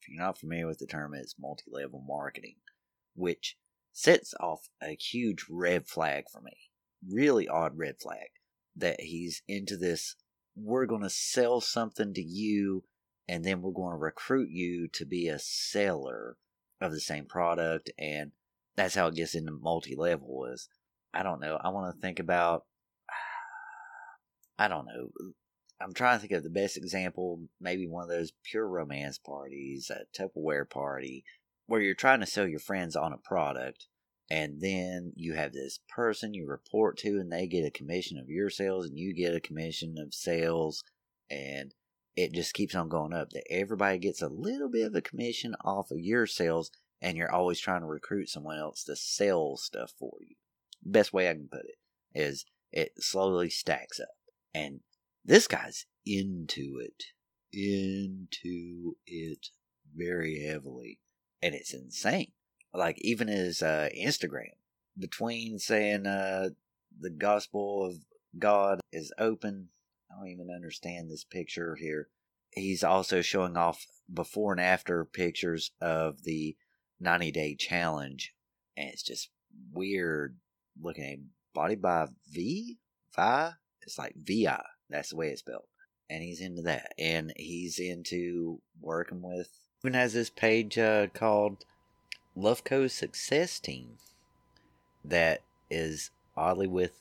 If 0.00 0.08
you're 0.08 0.22
not 0.22 0.38
familiar 0.38 0.66
with 0.66 0.78
the 0.78 0.86
term, 0.86 1.14
it's 1.14 1.38
multi 1.38 1.64
level 1.70 2.02
marketing, 2.06 2.56
which 3.14 3.56
sets 3.92 4.34
off 4.40 4.68
a 4.82 4.96
huge 4.96 5.46
red 5.50 5.88
flag 5.88 6.24
for 6.30 6.40
me. 6.40 6.70
Really 7.06 7.48
odd 7.48 7.76
red 7.76 7.96
flag 8.00 8.28
that 8.74 9.00
he's 9.00 9.42
into 9.48 9.76
this. 9.76 10.16
We're 10.54 10.86
going 10.86 11.02
to 11.02 11.10
sell 11.10 11.60
something 11.60 12.14
to 12.14 12.22
you, 12.22 12.84
and 13.28 13.44
then 13.44 13.60
we're 13.60 13.72
going 13.72 13.92
to 13.92 13.98
recruit 13.98 14.50
you 14.50 14.88
to 14.88 15.04
be 15.04 15.28
a 15.28 15.38
seller 15.38 16.36
of 16.80 16.92
the 16.92 17.00
same 17.00 17.24
product. 17.24 17.90
And 17.98 18.32
that's 18.76 18.94
how 18.94 19.08
it 19.08 19.14
gets 19.14 19.34
into 19.34 19.52
multi 19.52 19.96
level 19.96 20.46
is 20.52 20.68
I 21.12 21.22
don't 21.22 21.40
know. 21.40 21.58
I 21.62 21.70
want 21.70 21.94
to 21.94 22.00
think 22.00 22.18
about. 22.18 22.64
I 24.58 24.68
don't 24.68 24.86
know. 24.86 25.08
I'm 25.80 25.92
trying 25.92 26.16
to 26.16 26.20
think 26.20 26.32
of 26.32 26.42
the 26.42 26.50
best 26.50 26.76
example. 26.76 27.48
Maybe 27.60 27.86
one 27.86 28.04
of 28.04 28.08
those 28.08 28.32
pure 28.44 28.66
romance 28.66 29.18
parties, 29.18 29.90
a 29.90 30.04
Tupperware 30.18 30.68
party, 30.68 31.24
where 31.66 31.80
you're 31.80 31.94
trying 31.94 32.20
to 32.20 32.26
sell 32.26 32.46
your 32.46 32.60
friends 32.60 32.96
on 32.96 33.12
a 33.12 33.18
product, 33.18 33.86
and 34.30 34.60
then 34.60 35.12
you 35.16 35.34
have 35.34 35.52
this 35.52 35.80
person 35.88 36.32
you 36.32 36.46
report 36.46 36.96
to, 36.98 37.18
and 37.18 37.30
they 37.30 37.46
get 37.46 37.66
a 37.66 37.70
commission 37.70 38.18
of 38.18 38.30
your 38.30 38.48
sales, 38.48 38.86
and 38.86 38.98
you 38.98 39.14
get 39.14 39.34
a 39.34 39.40
commission 39.40 39.96
of 39.98 40.14
sales, 40.14 40.82
and 41.30 41.74
it 42.16 42.32
just 42.32 42.54
keeps 42.54 42.74
on 42.74 42.88
going 42.88 43.12
up. 43.12 43.30
That 43.30 43.44
everybody 43.50 43.98
gets 43.98 44.22
a 44.22 44.28
little 44.28 44.68
bit 44.68 44.86
of 44.86 44.94
a 44.94 45.02
commission 45.02 45.54
off 45.64 45.90
of 45.90 46.00
your 46.00 46.26
sales, 46.26 46.70
and 47.00 47.16
you're 47.16 47.32
always 47.32 47.60
trying 47.60 47.82
to 47.82 47.86
recruit 47.86 48.28
someone 48.28 48.58
else 48.58 48.84
to 48.84 48.96
sell 48.96 49.56
stuff 49.56 49.92
for 49.98 50.14
you 50.20 50.36
best 50.86 51.12
way 51.12 51.28
I 51.28 51.34
can 51.34 51.48
put 51.48 51.64
it 51.64 51.78
is 52.14 52.44
it 52.72 52.92
slowly 52.98 53.50
stacks 53.50 54.00
up. 54.00 54.08
And 54.54 54.80
this 55.24 55.48
guy's 55.48 55.86
into 56.04 56.80
it, 56.80 57.04
into 57.52 58.96
it 59.06 59.48
very 59.94 60.44
heavily. 60.46 61.00
And 61.42 61.54
it's 61.54 61.74
insane. 61.74 62.32
Like, 62.72 62.96
even 63.00 63.28
his 63.28 63.62
uh, 63.62 63.88
Instagram, 63.96 64.54
between 64.98 65.58
saying 65.58 66.06
uh, 66.06 66.50
the 66.98 67.10
gospel 67.10 67.86
of 67.86 67.96
God 68.38 68.80
is 68.92 69.12
open, 69.18 69.68
I 70.10 70.18
don't 70.18 70.28
even 70.28 70.50
understand 70.54 71.10
this 71.10 71.24
picture 71.24 71.76
here. 71.76 72.08
He's 72.50 72.84
also 72.84 73.20
showing 73.20 73.56
off 73.56 73.86
before 74.12 74.52
and 74.52 74.60
after 74.60 75.04
pictures 75.04 75.72
of 75.80 76.22
the 76.22 76.56
90 77.00 77.30
day 77.32 77.54
challenge. 77.54 78.34
And 78.76 78.88
it's 78.88 79.02
just 79.02 79.30
weird 79.72 80.36
looking 80.80 81.04
at 81.04 81.18
Body 81.54 81.74
by 81.74 82.08
V? 82.30 82.78
Vi? 83.14 83.52
It's 83.82 83.98
like 83.98 84.14
VI. 84.16 84.62
That's 84.90 85.10
the 85.10 85.16
way 85.16 85.28
it's 85.28 85.40
spelled. 85.40 85.68
And 86.08 86.22
he's 86.22 86.40
into 86.40 86.62
that. 86.62 86.92
And 86.98 87.32
he's 87.36 87.78
into 87.78 88.60
working 88.80 89.22
with, 89.22 89.48
even 89.82 89.94
has 89.94 90.12
this 90.12 90.30
page 90.30 90.78
uh, 90.78 91.08
called 91.08 91.64
Loveco 92.36 92.90
Success 92.90 93.58
Team 93.58 93.98
that 95.04 95.42
is 95.70 96.10
oddly 96.36 96.66
with 96.66 96.92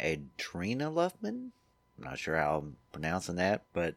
Adrena 0.00 0.92
Luffman. 0.92 1.50
I'm 2.02 2.10
not 2.10 2.18
sure 2.18 2.36
how 2.36 2.58
I'm 2.58 2.76
pronouncing 2.90 3.36
that, 3.36 3.62
but 3.72 3.94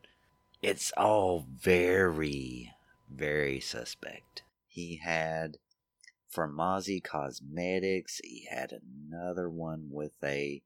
it's 0.62 0.92
all 0.96 1.48
very, 1.52 2.72
very 3.10 3.60
suspect. 3.60 4.44
He 4.68 4.98
had 5.04 5.58
Mozzie 6.38 7.04
Cosmetics. 7.04 8.22
He 8.24 8.48
had 8.48 8.74
another 8.74 9.50
one 9.50 9.88
with 9.90 10.14
a 10.24 10.62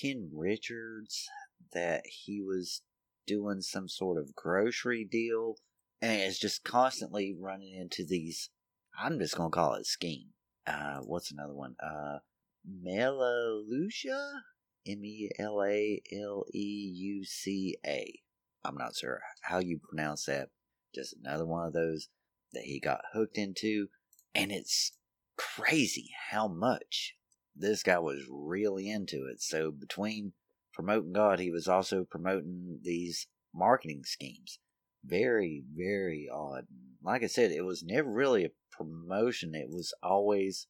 Ken 0.00 0.30
Richards 0.32 1.28
that 1.72 2.02
he 2.06 2.40
was 2.40 2.82
doing 3.26 3.62
some 3.62 3.88
sort 3.88 4.18
of 4.18 4.36
grocery 4.36 5.04
deal. 5.04 5.56
And 6.00 6.20
it's 6.20 6.38
just 6.38 6.62
constantly 6.62 7.34
running 7.36 7.74
into 7.74 8.04
these, 8.06 8.50
I'm 8.96 9.18
just 9.18 9.36
going 9.36 9.50
to 9.50 9.54
call 9.54 9.74
it 9.74 9.86
scheme. 9.86 10.28
Uh, 10.68 10.98
what's 11.00 11.32
another 11.32 11.54
one? 11.54 11.74
Uh, 11.82 12.18
Melalucia? 12.64 14.42
M 14.86 15.04
E 15.04 15.30
L 15.38 15.62
A 15.62 16.02
L 16.12 16.44
E 16.52 16.92
U 16.94 17.24
C 17.24 17.76
A. 17.86 18.20
I'm 18.64 18.76
not 18.76 18.96
sure 18.96 19.20
how 19.42 19.58
you 19.58 19.78
pronounce 19.78 20.26
that. 20.26 20.48
Just 20.94 21.16
another 21.22 21.46
one 21.46 21.66
of 21.66 21.72
those 21.72 22.08
that 22.52 22.64
he 22.64 22.80
got 22.80 23.00
hooked 23.12 23.38
into 23.38 23.88
and 24.34 24.52
it's 24.52 24.92
crazy 25.36 26.10
how 26.30 26.48
much 26.48 27.16
this 27.56 27.82
guy 27.82 27.98
was 27.98 28.20
really 28.30 28.90
into 28.90 29.26
it. 29.26 29.42
So 29.42 29.70
between 29.70 30.32
promoting 30.72 31.12
God, 31.12 31.38
he 31.38 31.50
was 31.50 31.68
also 31.68 32.04
promoting 32.04 32.80
these 32.82 33.26
marketing 33.54 34.02
schemes. 34.04 34.58
Very, 35.04 35.64
very 35.74 36.28
odd. 36.32 36.66
Like 37.02 37.22
I 37.22 37.26
said, 37.26 37.50
it 37.50 37.64
was 37.64 37.82
never 37.82 38.10
really 38.10 38.44
a 38.44 38.50
promotion. 38.70 39.54
It 39.54 39.70
was 39.70 39.94
always 40.02 40.66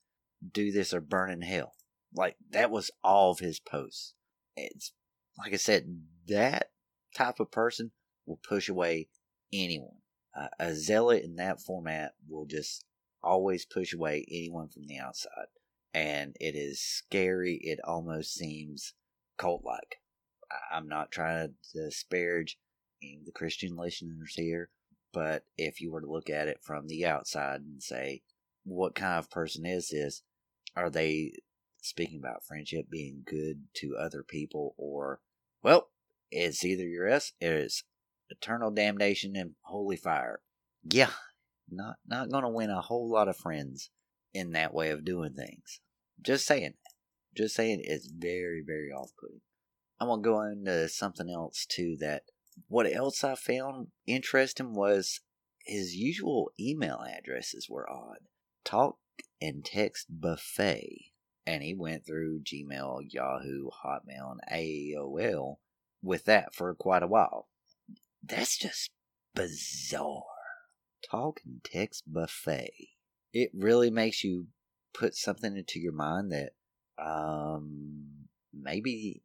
do 0.52 0.72
this 0.72 0.94
or 0.94 1.00
burn 1.00 1.30
in 1.30 1.42
hell. 1.42 1.74
Like 2.14 2.36
that 2.50 2.70
was 2.70 2.90
all 3.02 3.32
of 3.32 3.38
his 3.38 3.60
posts. 3.60 4.14
It's 4.56 4.92
like 5.38 5.52
I 5.52 5.56
said, 5.56 6.02
that 6.28 6.70
type 7.16 7.40
of 7.40 7.50
person 7.50 7.92
will 8.26 8.40
push 8.48 8.68
away 8.68 9.08
anyone. 9.52 9.98
Uh, 10.38 10.48
a 10.58 10.74
zealot 10.74 11.24
in 11.24 11.36
that 11.36 11.60
format 11.60 12.12
will 12.28 12.46
just 12.46 12.84
always 13.22 13.64
push 13.64 13.92
away 13.92 14.24
anyone 14.30 14.68
from 14.68 14.86
the 14.86 14.98
outside. 14.98 15.48
And 15.92 16.36
it 16.40 16.54
is 16.54 16.80
scary. 16.80 17.58
It 17.62 17.80
almost 17.84 18.34
seems 18.34 18.94
cult 19.36 19.62
like. 19.64 19.96
I'm 20.72 20.88
not 20.88 21.10
trying 21.10 21.54
to 21.72 21.84
disparage 21.84 22.58
the 23.00 23.32
Christian 23.34 23.76
listeners 23.76 24.34
here, 24.36 24.70
but 25.12 25.44
if 25.56 25.80
you 25.80 25.90
were 25.90 26.00
to 26.00 26.10
look 26.10 26.30
at 26.30 26.48
it 26.48 26.58
from 26.62 26.86
the 26.86 27.06
outside 27.06 27.60
and 27.60 27.82
say, 27.82 28.22
what 28.64 28.94
kind 28.94 29.18
of 29.18 29.30
person 29.30 29.64
is 29.64 29.88
this? 29.88 30.22
Are 30.76 30.90
they 30.90 31.32
speaking 31.80 32.18
about 32.18 32.44
friendship 32.44 32.90
being 32.90 33.22
good 33.24 33.64
to 33.74 33.96
other 33.96 34.22
people, 34.22 34.74
or, 34.76 35.20
well, 35.62 35.88
it's 36.30 36.64
either 36.64 36.84
your 36.84 37.08
S, 37.08 37.32
it's 37.40 37.84
eternal 38.28 38.70
damnation 38.70 39.36
and 39.36 39.54
holy 39.62 39.96
fire. 39.96 40.40
Yeah, 40.84 41.10
not 41.70 41.96
not 42.06 42.30
gonna 42.30 42.50
win 42.50 42.70
a 42.70 42.80
whole 42.80 43.10
lot 43.10 43.28
of 43.28 43.36
friends 43.36 43.90
in 44.32 44.52
that 44.52 44.72
way 44.72 44.90
of 44.90 45.04
doing 45.04 45.34
things. 45.34 45.80
Just 46.22 46.46
saying. 46.46 46.74
Just 47.36 47.54
saying 47.54 47.82
it's 47.84 48.06
very, 48.06 48.62
very 48.64 48.90
off 48.90 49.12
putting. 49.20 49.40
I'm 50.00 50.08
gonna 50.08 50.22
go 50.22 50.42
into 50.42 50.88
something 50.88 51.30
else 51.30 51.66
too 51.66 51.96
that 52.00 52.22
what 52.68 52.90
else 52.92 53.22
I 53.22 53.34
found 53.34 53.88
interesting 54.06 54.74
was 54.74 55.20
his 55.64 55.94
usual 55.94 56.50
email 56.58 57.04
addresses 57.06 57.68
were 57.68 57.88
odd. 57.90 58.18
Talk 58.64 58.98
and 59.40 59.64
text 59.64 60.06
buffet. 60.10 61.09
And 61.46 61.62
he 61.62 61.74
went 61.74 62.06
through 62.06 62.42
Gmail, 62.42 63.00
Yahoo, 63.08 63.70
Hotmail, 63.84 64.32
and 64.32 64.40
AOL 64.52 65.56
with 66.02 66.24
that 66.26 66.54
for 66.54 66.74
quite 66.74 67.02
a 67.02 67.08
while. 67.08 67.48
That's 68.22 68.56
just 68.56 68.90
bizarre. 69.34 70.22
Talk 71.10 71.40
and 71.44 71.64
text 71.64 72.04
buffet. 72.06 72.90
It 73.32 73.50
really 73.54 73.90
makes 73.90 74.22
you 74.22 74.48
put 74.92 75.14
something 75.14 75.56
into 75.56 75.80
your 75.80 75.92
mind 75.92 76.32
that 76.32 76.52
um, 76.98 78.06
maybe 78.52 79.22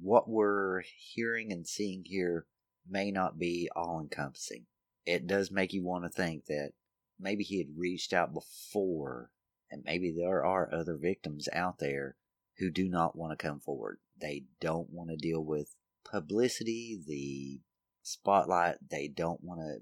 what 0.00 0.28
we're 0.28 0.82
hearing 0.96 1.52
and 1.52 1.66
seeing 1.66 2.02
here 2.04 2.46
may 2.88 3.10
not 3.10 3.38
be 3.38 3.68
all 3.74 4.00
encompassing. 4.00 4.66
It 5.06 5.26
does 5.26 5.50
make 5.50 5.72
you 5.72 5.84
want 5.84 6.04
to 6.04 6.10
think 6.10 6.46
that 6.46 6.72
maybe 7.18 7.44
he 7.44 7.58
had 7.58 7.76
reached 7.76 8.12
out 8.12 8.32
before, 8.32 9.30
and 9.72 9.82
maybe 9.84 10.12
there 10.12 10.44
are 10.44 10.72
other 10.72 10.96
victims 10.96 11.48
out 11.52 11.78
there 11.78 12.16
who 12.58 12.70
do 12.70 12.88
not 12.88 13.16
want 13.16 13.36
to 13.36 13.42
come 13.42 13.58
forward. 13.58 13.98
They 14.20 14.44
don't 14.60 14.90
want 14.90 15.08
to 15.10 15.16
deal 15.16 15.42
with 15.42 15.74
publicity, 16.04 17.00
the 17.04 17.60
spotlight. 18.02 18.76
They 18.90 19.08
don't 19.08 19.42
want 19.42 19.60
to 19.60 19.78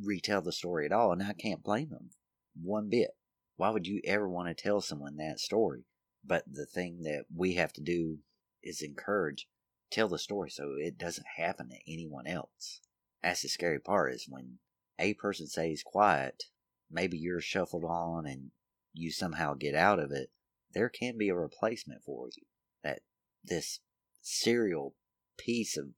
retell 0.00 0.42
the 0.42 0.52
story 0.52 0.84
at 0.84 0.92
all, 0.92 1.12
and 1.12 1.22
I 1.22 1.32
can't 1.32 1.64
blame 1.64 1.88
them 1.88 2.10
one 2.54 2.90
bit. 2.90 3.16
Why 3.56 3.70
would 3.70 3.86
you 3.86 4.02
ever 4.04 4.28
want 4.28 4.48
to 4.48 4.62
tell 4.62 4.82
someone 4.82 5.16
that 5.16 5.40
story? 5.40 5.84
But 6.22 6.44
the 6.46 6.66
thing 6.66 7.02
that 7.04 7.24
we 7.34 7.54
have 7.54 7.72
to 7.74 7.80
do 7.80 8.18
is 8.62 8.82
encourage, 8.82 9.48
tell 9.90 10.08
the 10.08 10.18
story 10.18 10.50
so 10.50 10.74
it 10.78 10.98
doesn't 10.98 11.26
happen 11.36 11.70
to 11.70 11.92
anyone 11.92 12.26
else. 12.26 12.82
That's 13.22 13.42
the 13.42 13.48
scary 13.48 13.80
part 13.80 14.12
is 14.12 14.26
when 14.28 14.58
a 14.98 15.14
person 15.14 15.46
stays 15.46 15.82
quiet, 15.82 16.44
maybe 16.90 17.16
you're 17.16 17.40
shuffled 17.40 17.84
on 17.84 18.26
and 18.26 18.50
you 18.92 19.10
somehow 19.10 19.54
get 19.54 19.74
out 19.74 19.98
of 19.98 20.10
it, 20.10 20.30
there 20.72 20.88
can 20.88 21.18
be 21.18 21.28
a 21.28 21.34
replacement 21.34 22.02
for 22.02 22.28
you. 22.36 22.44
That 22.82 23.00
this 23.44 23.80
serial 24.20 24.94
piece 25.38 25.76
of 25.76 25.88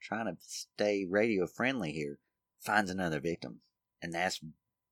trying 0.00 0.26
to 0.26 0.36
stay 0.40 1.06
radio 1.08 1.46
friendly 1.46 1.92
here 1.92 2.18
finds 2.60 2.90
another 2.90 3.20
victim. 3.20 3.60
And 4.00 4.12
that's 4.12 4.40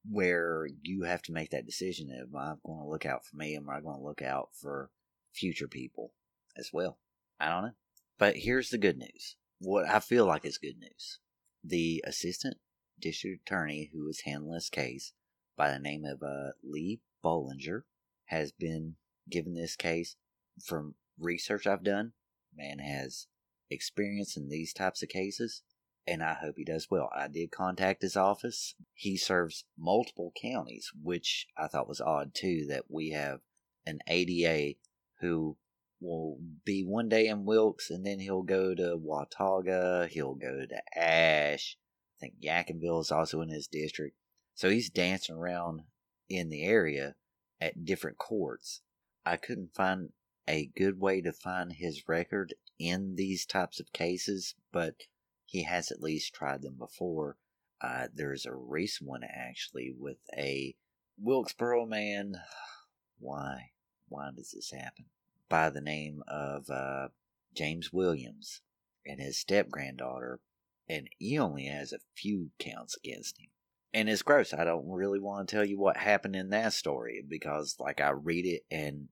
where 0.08 0.66
you 0.82 1.02
have 1.02 1.22
to 1.22 1.32
make 1.32 1.50
that 1.50 1.66
decision. 1.66 2.10
Am 2.10 2.36
I 2.36 2.54
going 2.64 2.80
to 2.80 2.88
look 2.88 3.06
out 3.06 3.24
for 3.24 3.36
me? 3.36 3.56
Am 3.56 3.68
I 3.68 3.80
going 3.80 3.98
to 3.98 4.04
look 4.04 4.22
out 4.22 4.50
for 4.54 4.90
future 5.32 5.68
people 5.68 6.12
as 6.56 6.70
well? 6.72 6.98
I 7.38 7.48
don't 7.48 7.62
know. 7.62 7.72
But 8.18 8.36
here's 8.36 8.70
the 8.70 8.78
good 8.78 8.98
news. 8.98 9.36
What 9.58 9.88
I 9.88 10.00
feel 10.00 10.26
like 10.26 10.44
is 10.44 10.58
good 10.58 10.78
news. 10.78 11.18
The 11.64 12.02
assistant 12.06 12.58
district 13.00 13.48
attorney 13.48 13.90
who 13.92 14.04
was 14.04 14.22
handling 14.24 14.54
this 14.54 14.70
case 14.70 15.12
by 15.56 15.70
the 15.70 15.78
name 15.78 16.04
of 16.04 16.22
uh, 16.22 16.52
Lee 16.62 17.00
Bollinger 17.24 17.82
has 18.26 18.52
been 18.52 18.96
given 19.28 19.54
this 19.54 19.76
case 19.76 20.16
from 20.64 20.94
research 21.18 21.66
I've 21.66 21.84
done. 21.84 22.12
Man 22.54 22.78
has 22.78 23.26
experience 23.70 24.36
in 24.36 24.48
these 24.48 24.72
types 24.72 25.02
of 25.02 25.08
cases 25.08 25.62
and 26.06 26.22
I 26.22 26.34
hope 26.34 26.54
he 26.56 26.64
does 26.64 26.88
well. 26.90 27.10
I 27.14 27.28
did 27.28 27.52
contact 27.52 28.02
his 28.02 28.16
office. 28.16 28.74
He 28.94 29.16
serves 29.16 29.64
multiple 29.78 30.32
counties, 30.40 30.90
which 31.00 31.46
I 31.56 31.68
thought 31.68 31.88
was 31.88 32.00
odd 32.00 32.34
too, 32.34 32.66
that 32.68 32.84
we 32.88 33.10
have 33.10 33.40
an 33.86 34.00
ADA 34.06 34.76
who 35.20 35.56
will 36.00 36.38
be 36.64 36.82
one 36.82 37.08
day 37.08 37.26
in 37.28 37.44
Wilkes 37.44 37.90
and 37.90 38.04
then 38.04 38.18
he'll 38.18 38.42
go 38.42 38.74
to 38.74 38.96
Watauga, 38.96 40.08
he'll 40.10 40.34
go 40.34 40.64
to 40.66 40.98
Ashe. 40.98 41.76
I 42.16 42.20
think 42.20 42.40
Yadkinville 42.42 43.02
is 43.02 43.12
also 43.12 43.40
in 43.40 43.48
his 43.48 43.66
district. 43.66 44.16
So 44.54 44.68
he's 44.68 44.90
dancing 44.90 45.36
around 45.36 45.82
in 46.30 46.48
the 46.48 46.62
area 46.62 47.16
at 47.60 47.84
different 47.84 48.16
courts. 48.16 48.80
I 49.26 49.36
couldn't 49.36 49.74
find 49.74 50.12
a 50.48 50.70
good 50.76 50.98
way 50.98 51.20
to 51.20 51.32
find 51.32 51.72
his 51.72 52.08
record 52.08 52.54
in 52.78 53.16
these 53.16 53.44
types 53.44 53.78
of 53.78 53.92
cases, 53.92 54.54
but 54.72 55.02
he 55.44 55.64
has 55.64 55.90
at 55.90 56.00
least 56.00 56.32
tried 56.32 56.62
them 56.62 56.76
before. 56.78 57.36
Uh, 57.80 58.06
there's 58.14 58.46
a 58.46 58.54
recent 58.54 59.08
one 59.08 59.22
actually 59.24 59.92
with 59.96 60.18
a 60.36 60.74
Wilkesboro 61.18 61.86
man. 61.86 62.36
Why? 63.18 63.72
Why 64.08 64.30
does 64.34 64.52
this 64.52 64.70
happen? 64.70 65.06
By 65.48 65.70
the 65.70 65.80
name 65.80 66.22
of 66.26 66.70
uh, 66.70 67.08
James 67.54 67.92
Williams 67.92 68.62
and 69.04 69.20
his 69.20 69.38
step 69.38 69.68
granddaughter, 69.68 70.40
and 70.88 71.08
he 71.18 71.38
only 71.38 71.66
has 71.66 71.92
a 71.92 71.98
few 72.14 72.50
counts 72.58 72.96
against 72.96 73.38
him. 73.38 73.48
And 73.92 74.08
it's 74.08 74.22
gross. 74.22 74.54
I 74.54 74.64
don't 74.64 74.88
really 74.88 75.18
want 75.18 75.48
to 75.48 75.54
tell 75.56 75.64
you 75.64 75.78
what 75.78 75.96
happened 75.96 76.36
in 76.36 76.50
that 76.50 76.72
story 76.72 77.24
because, 77.26 77.76
like, 77.80 78.00
I 78.00 78.10
read 78.10 78.46
it 78.46 78.62
and 78.70 79.08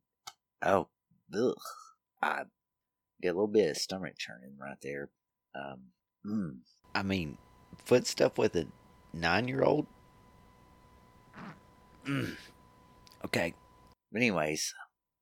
oh, 0.62 0.88
ugh, 1.34 1.54
I 2.22 2.42
get 3.20 3.30
a 3.30 3.32
little 3.32 3.48
bit 3.48 3.70
of 3.70 3.76
stomach 3.76 4.14
churning 4.18 4.56
right 4.58 4.78
there. 4.80 5.10
Um, 5.54 5.88
Mm. 6.26 6.58
I 6.94 7.02
mean, 7.02 7.38
foot 7.84 8.06
stuff 8.06 8.38
with 8.38 8.56
a 8.56 8.66
nine 9.12 9.48
year 9.48 9.62
old? 9.62 9.86
Mm. 12.04 12.36
Okay. 13.24 13.54
But, 14.12 14.18
anyways, 14.18 14.74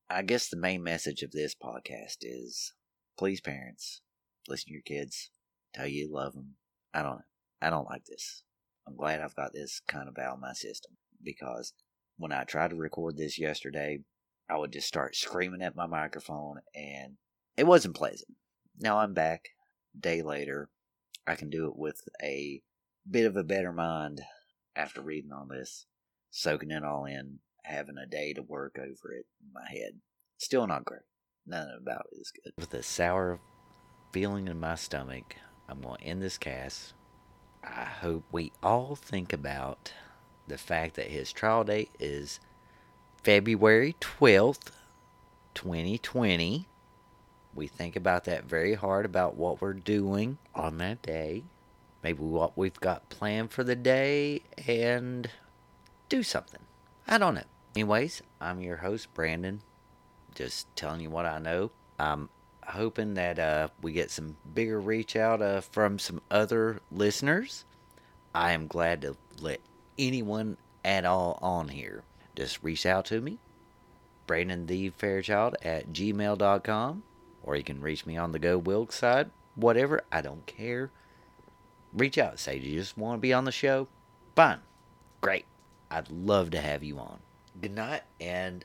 I 0.09 0.23
guess 0.23 0.49
the 0.49 0.57
main 0.57 0.83
message 0.83 1.23
of 1.23 1.33
this 1.33 1.55
podcast 1.55 2.19
is 2.23 2.73
please, 3.19 3.41
parents, 3.41 4.03
listen 4.49 4.69
to 4.69 4.73
your 4.73 4.83
kids, 4.83 5.31
tell 5.75 5.87
you 5.87 6.07
you 6.07 6.13
love 6.13 6.35
them. 6.35 6.55
I 6.95 7.03
don't 7.03 7.23
I 7.61 7.71
don't 7.71 7.89
like 7.89 8.05
this. 8.05 8.43
I'm 8.87 8.97
glad 8.97 9.21
I've 9.21 9.37
got 9.37 9.53
this 9.53 9.81
kind 9.89 10.09
of 10.09 10.19
out 10.19 10.35
of 10.35 10.41
my 10.41 10.53
system 10.53 10.97
because 11.23 11.73
when 12.17 12.33
I 12.33 12.45
tried 12.45 12.71
to 12.71 12.77
record 12.77 13.17
this 13.17 13.39
yesterday, 13.39 14.01
I 14.49 14.57
would 14.57 14.73
just 14.73 14.87
start 14.87 15.17
screaming 15.17 15.63
at 15.63 15.77
my 15.77 15.87
microphone 15.87 16.61
and 16.75 17.15
it 17.57 17.67
wasn't 17.67 17.97
pleasant. 17.97 18.33
Now 18.79 18.99
I'm 18.99 19.15
back 19.15 19.49
day 19.99 20.23
later 20.23 20.69
I 21.27 21.35
can 21.35 21.51
do 21.51 21.67
it 21.67 21.77
with 21.77 22.01
a 22.23 22.63
bit 23.11 23.27
of 23.27 23.37
a 23.37 23.45
better 23.45 23.73
mind 23.73 24.21
after 24.77 25.01
reading 25.01 25.33
all 25.33 25.47
this, 25.47 25.87
soaking 26.31 26.71
it 26.71 26.85
all 26.85 27.05
in, 27.07 27.41
having 27.65 27.97
a 27.99 28.07
day 28.07 28.33
to 28.35 28.43
work 28.43 28.77
over 28.79 29.13
it 29.13 29.27
in 29.41 29.53
my 29.53 29.69
head. 29.69 30.01
Still 30.39 30.67
not 30.67 30.85
great. 30.85 31.01
None 31.47 31.69
about 31.81 32.07
it 32.13 32.21
is 32.21 32.33
good. 32.33 32.53
With 32.59 32.75
a 32.75 32.83
sour 32.83 33.41
feeling 34.13 34.49
in 34.49 34.61
my 34.61 34.75
stomach, 34.77 35.35
I'm 35.69 35.81
going 35.81 35.99
to 35.99 36.05
end 36.05 36.23
this 36.23 36.39
cast. 36.39 36.95
I 37.67 37.85
hope 37.85 38.25
we 38.31 38.53
all 38.63 38.95
think 38.97 39.33
about 39.33 39.93
the 40.47 40.59
fact 40.59 40.95
that 40.95 41.09
his 41.09 41.33
trial 41.33 41.65
date 41.65 41.91
is 41.99 42.41
February 43.23 43.97
12th, 44.01 44.71
2020 45.55 46.67
we 47.57 47.67
think 47.67 47.97
about 47.97 48.25
that 48.25 48.45
very 48.45 48.75
hard 48.75 49.07
about 49.07 49.37
what 49.37 49.61
we're 49.61 49.73
doing 49.73 50.39
on 50.55 50.79
that 50.79 51.03
day, 51.03 51.43
maybe 52.03 52.23
what 52.23 52.57
we've 52.57 52.79
got 52.79 53.09
planned 53.09 53.51
for 53.51 53.65
the 53.65 53.75
day, 53.75 54.43
and 54.69 55.31
do 56.09 56.23
something. 56.23 56.61
I 57.09 57.19
don't 57.19 57.35
know. 57.35 57.45
Anyways, 57.75 58.23
I'm 58.41 58.61
your 58.61 58.77
host, 58.77 59.13
Brandon. 59.15 59.63
Just 60.35 60.75
telling 60.77 61.01
you 61.01 61.11
what 61.11 61.27
I 61.27 61.39
know. 61.39 61.71
I'm 61.99 62.29
hoping 62.67 63.15
that 63.15 63.39
uh, 63.39 63.69
we 63.83 63.93
get 63.93 64.11
some 64.11 64.37
bigger 64.55 64.81
reach 64.81 65.17
out 65.17 65.41
uh, 65.43 65.61
from 65.61 65.99
some 65.99 66.21
other 66.31 66.81
listeners. 66.91 67.65
I 68.35 68.53
am 68.53 68.67
glad 68.67 69.03
to 69.03 69.17
let 69.41 69.61
anyone 69.99 70.57
at 70.85 71.05
all 71.05 71.39
on 71.41 71.69
here 71.69 72.03
just 72.35 72.63
reach 72.63 72.87
out 72.87 73.07
to 73.07 73.21
me. 73.21 73.39
Brandon 74.27 74.67
the 74.67 74.91
Fairchild 74.91 75.57
at 75.63 75.93
gmail.com 75.93 77.03
or 77.47 77.57
you 77.57 77.63
can 77.63 77.81
reach 77.81 78.05
me 78.05 78.17
on 78.17 78.33
the 78.33 78.39
Go 78.39 78.59
Wilkes 78.59 78.97
side. 78.97 79.31
Whatever, 79.55 80.03
I 80.13 80.21
don't 80.21 80.45
care. 80.47 80.91
Reach 81.95 82.19
out. 82.19 82.39
Say, 82.39 82.59
you 82.59 82.79
just 82.79 82.99
want 82.99 83.19
to 83.19 83.21
be 83.21 83.33
on 83.33 83.45
the 83.45 83.53
show? 83.53 83.89
Fine. 84.35 84.61
Great. 85.21 85.47
I'd 85.91 86.11
love 86.11 86.51
to 86.51 86.61
have 86.61 86.83
you 86.83 86.99
on. 86.99 87.21
Good 87.59 87.75
night, 87.75 88.03
and 88.21 88.65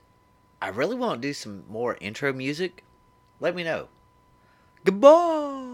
I 0.61 0.69
really 0.69 0.95
want 0.95 1.21
to 1.21 1.27
do 1.27 1.33
some 1.33 1.63
more 1.69 1.97
intro 2.01 2.33
music. 2.33 2.83
Let 3.41 3.55
me 3.55 3.63
know. 3.63 3.87
Goodbye. 4.85 5.70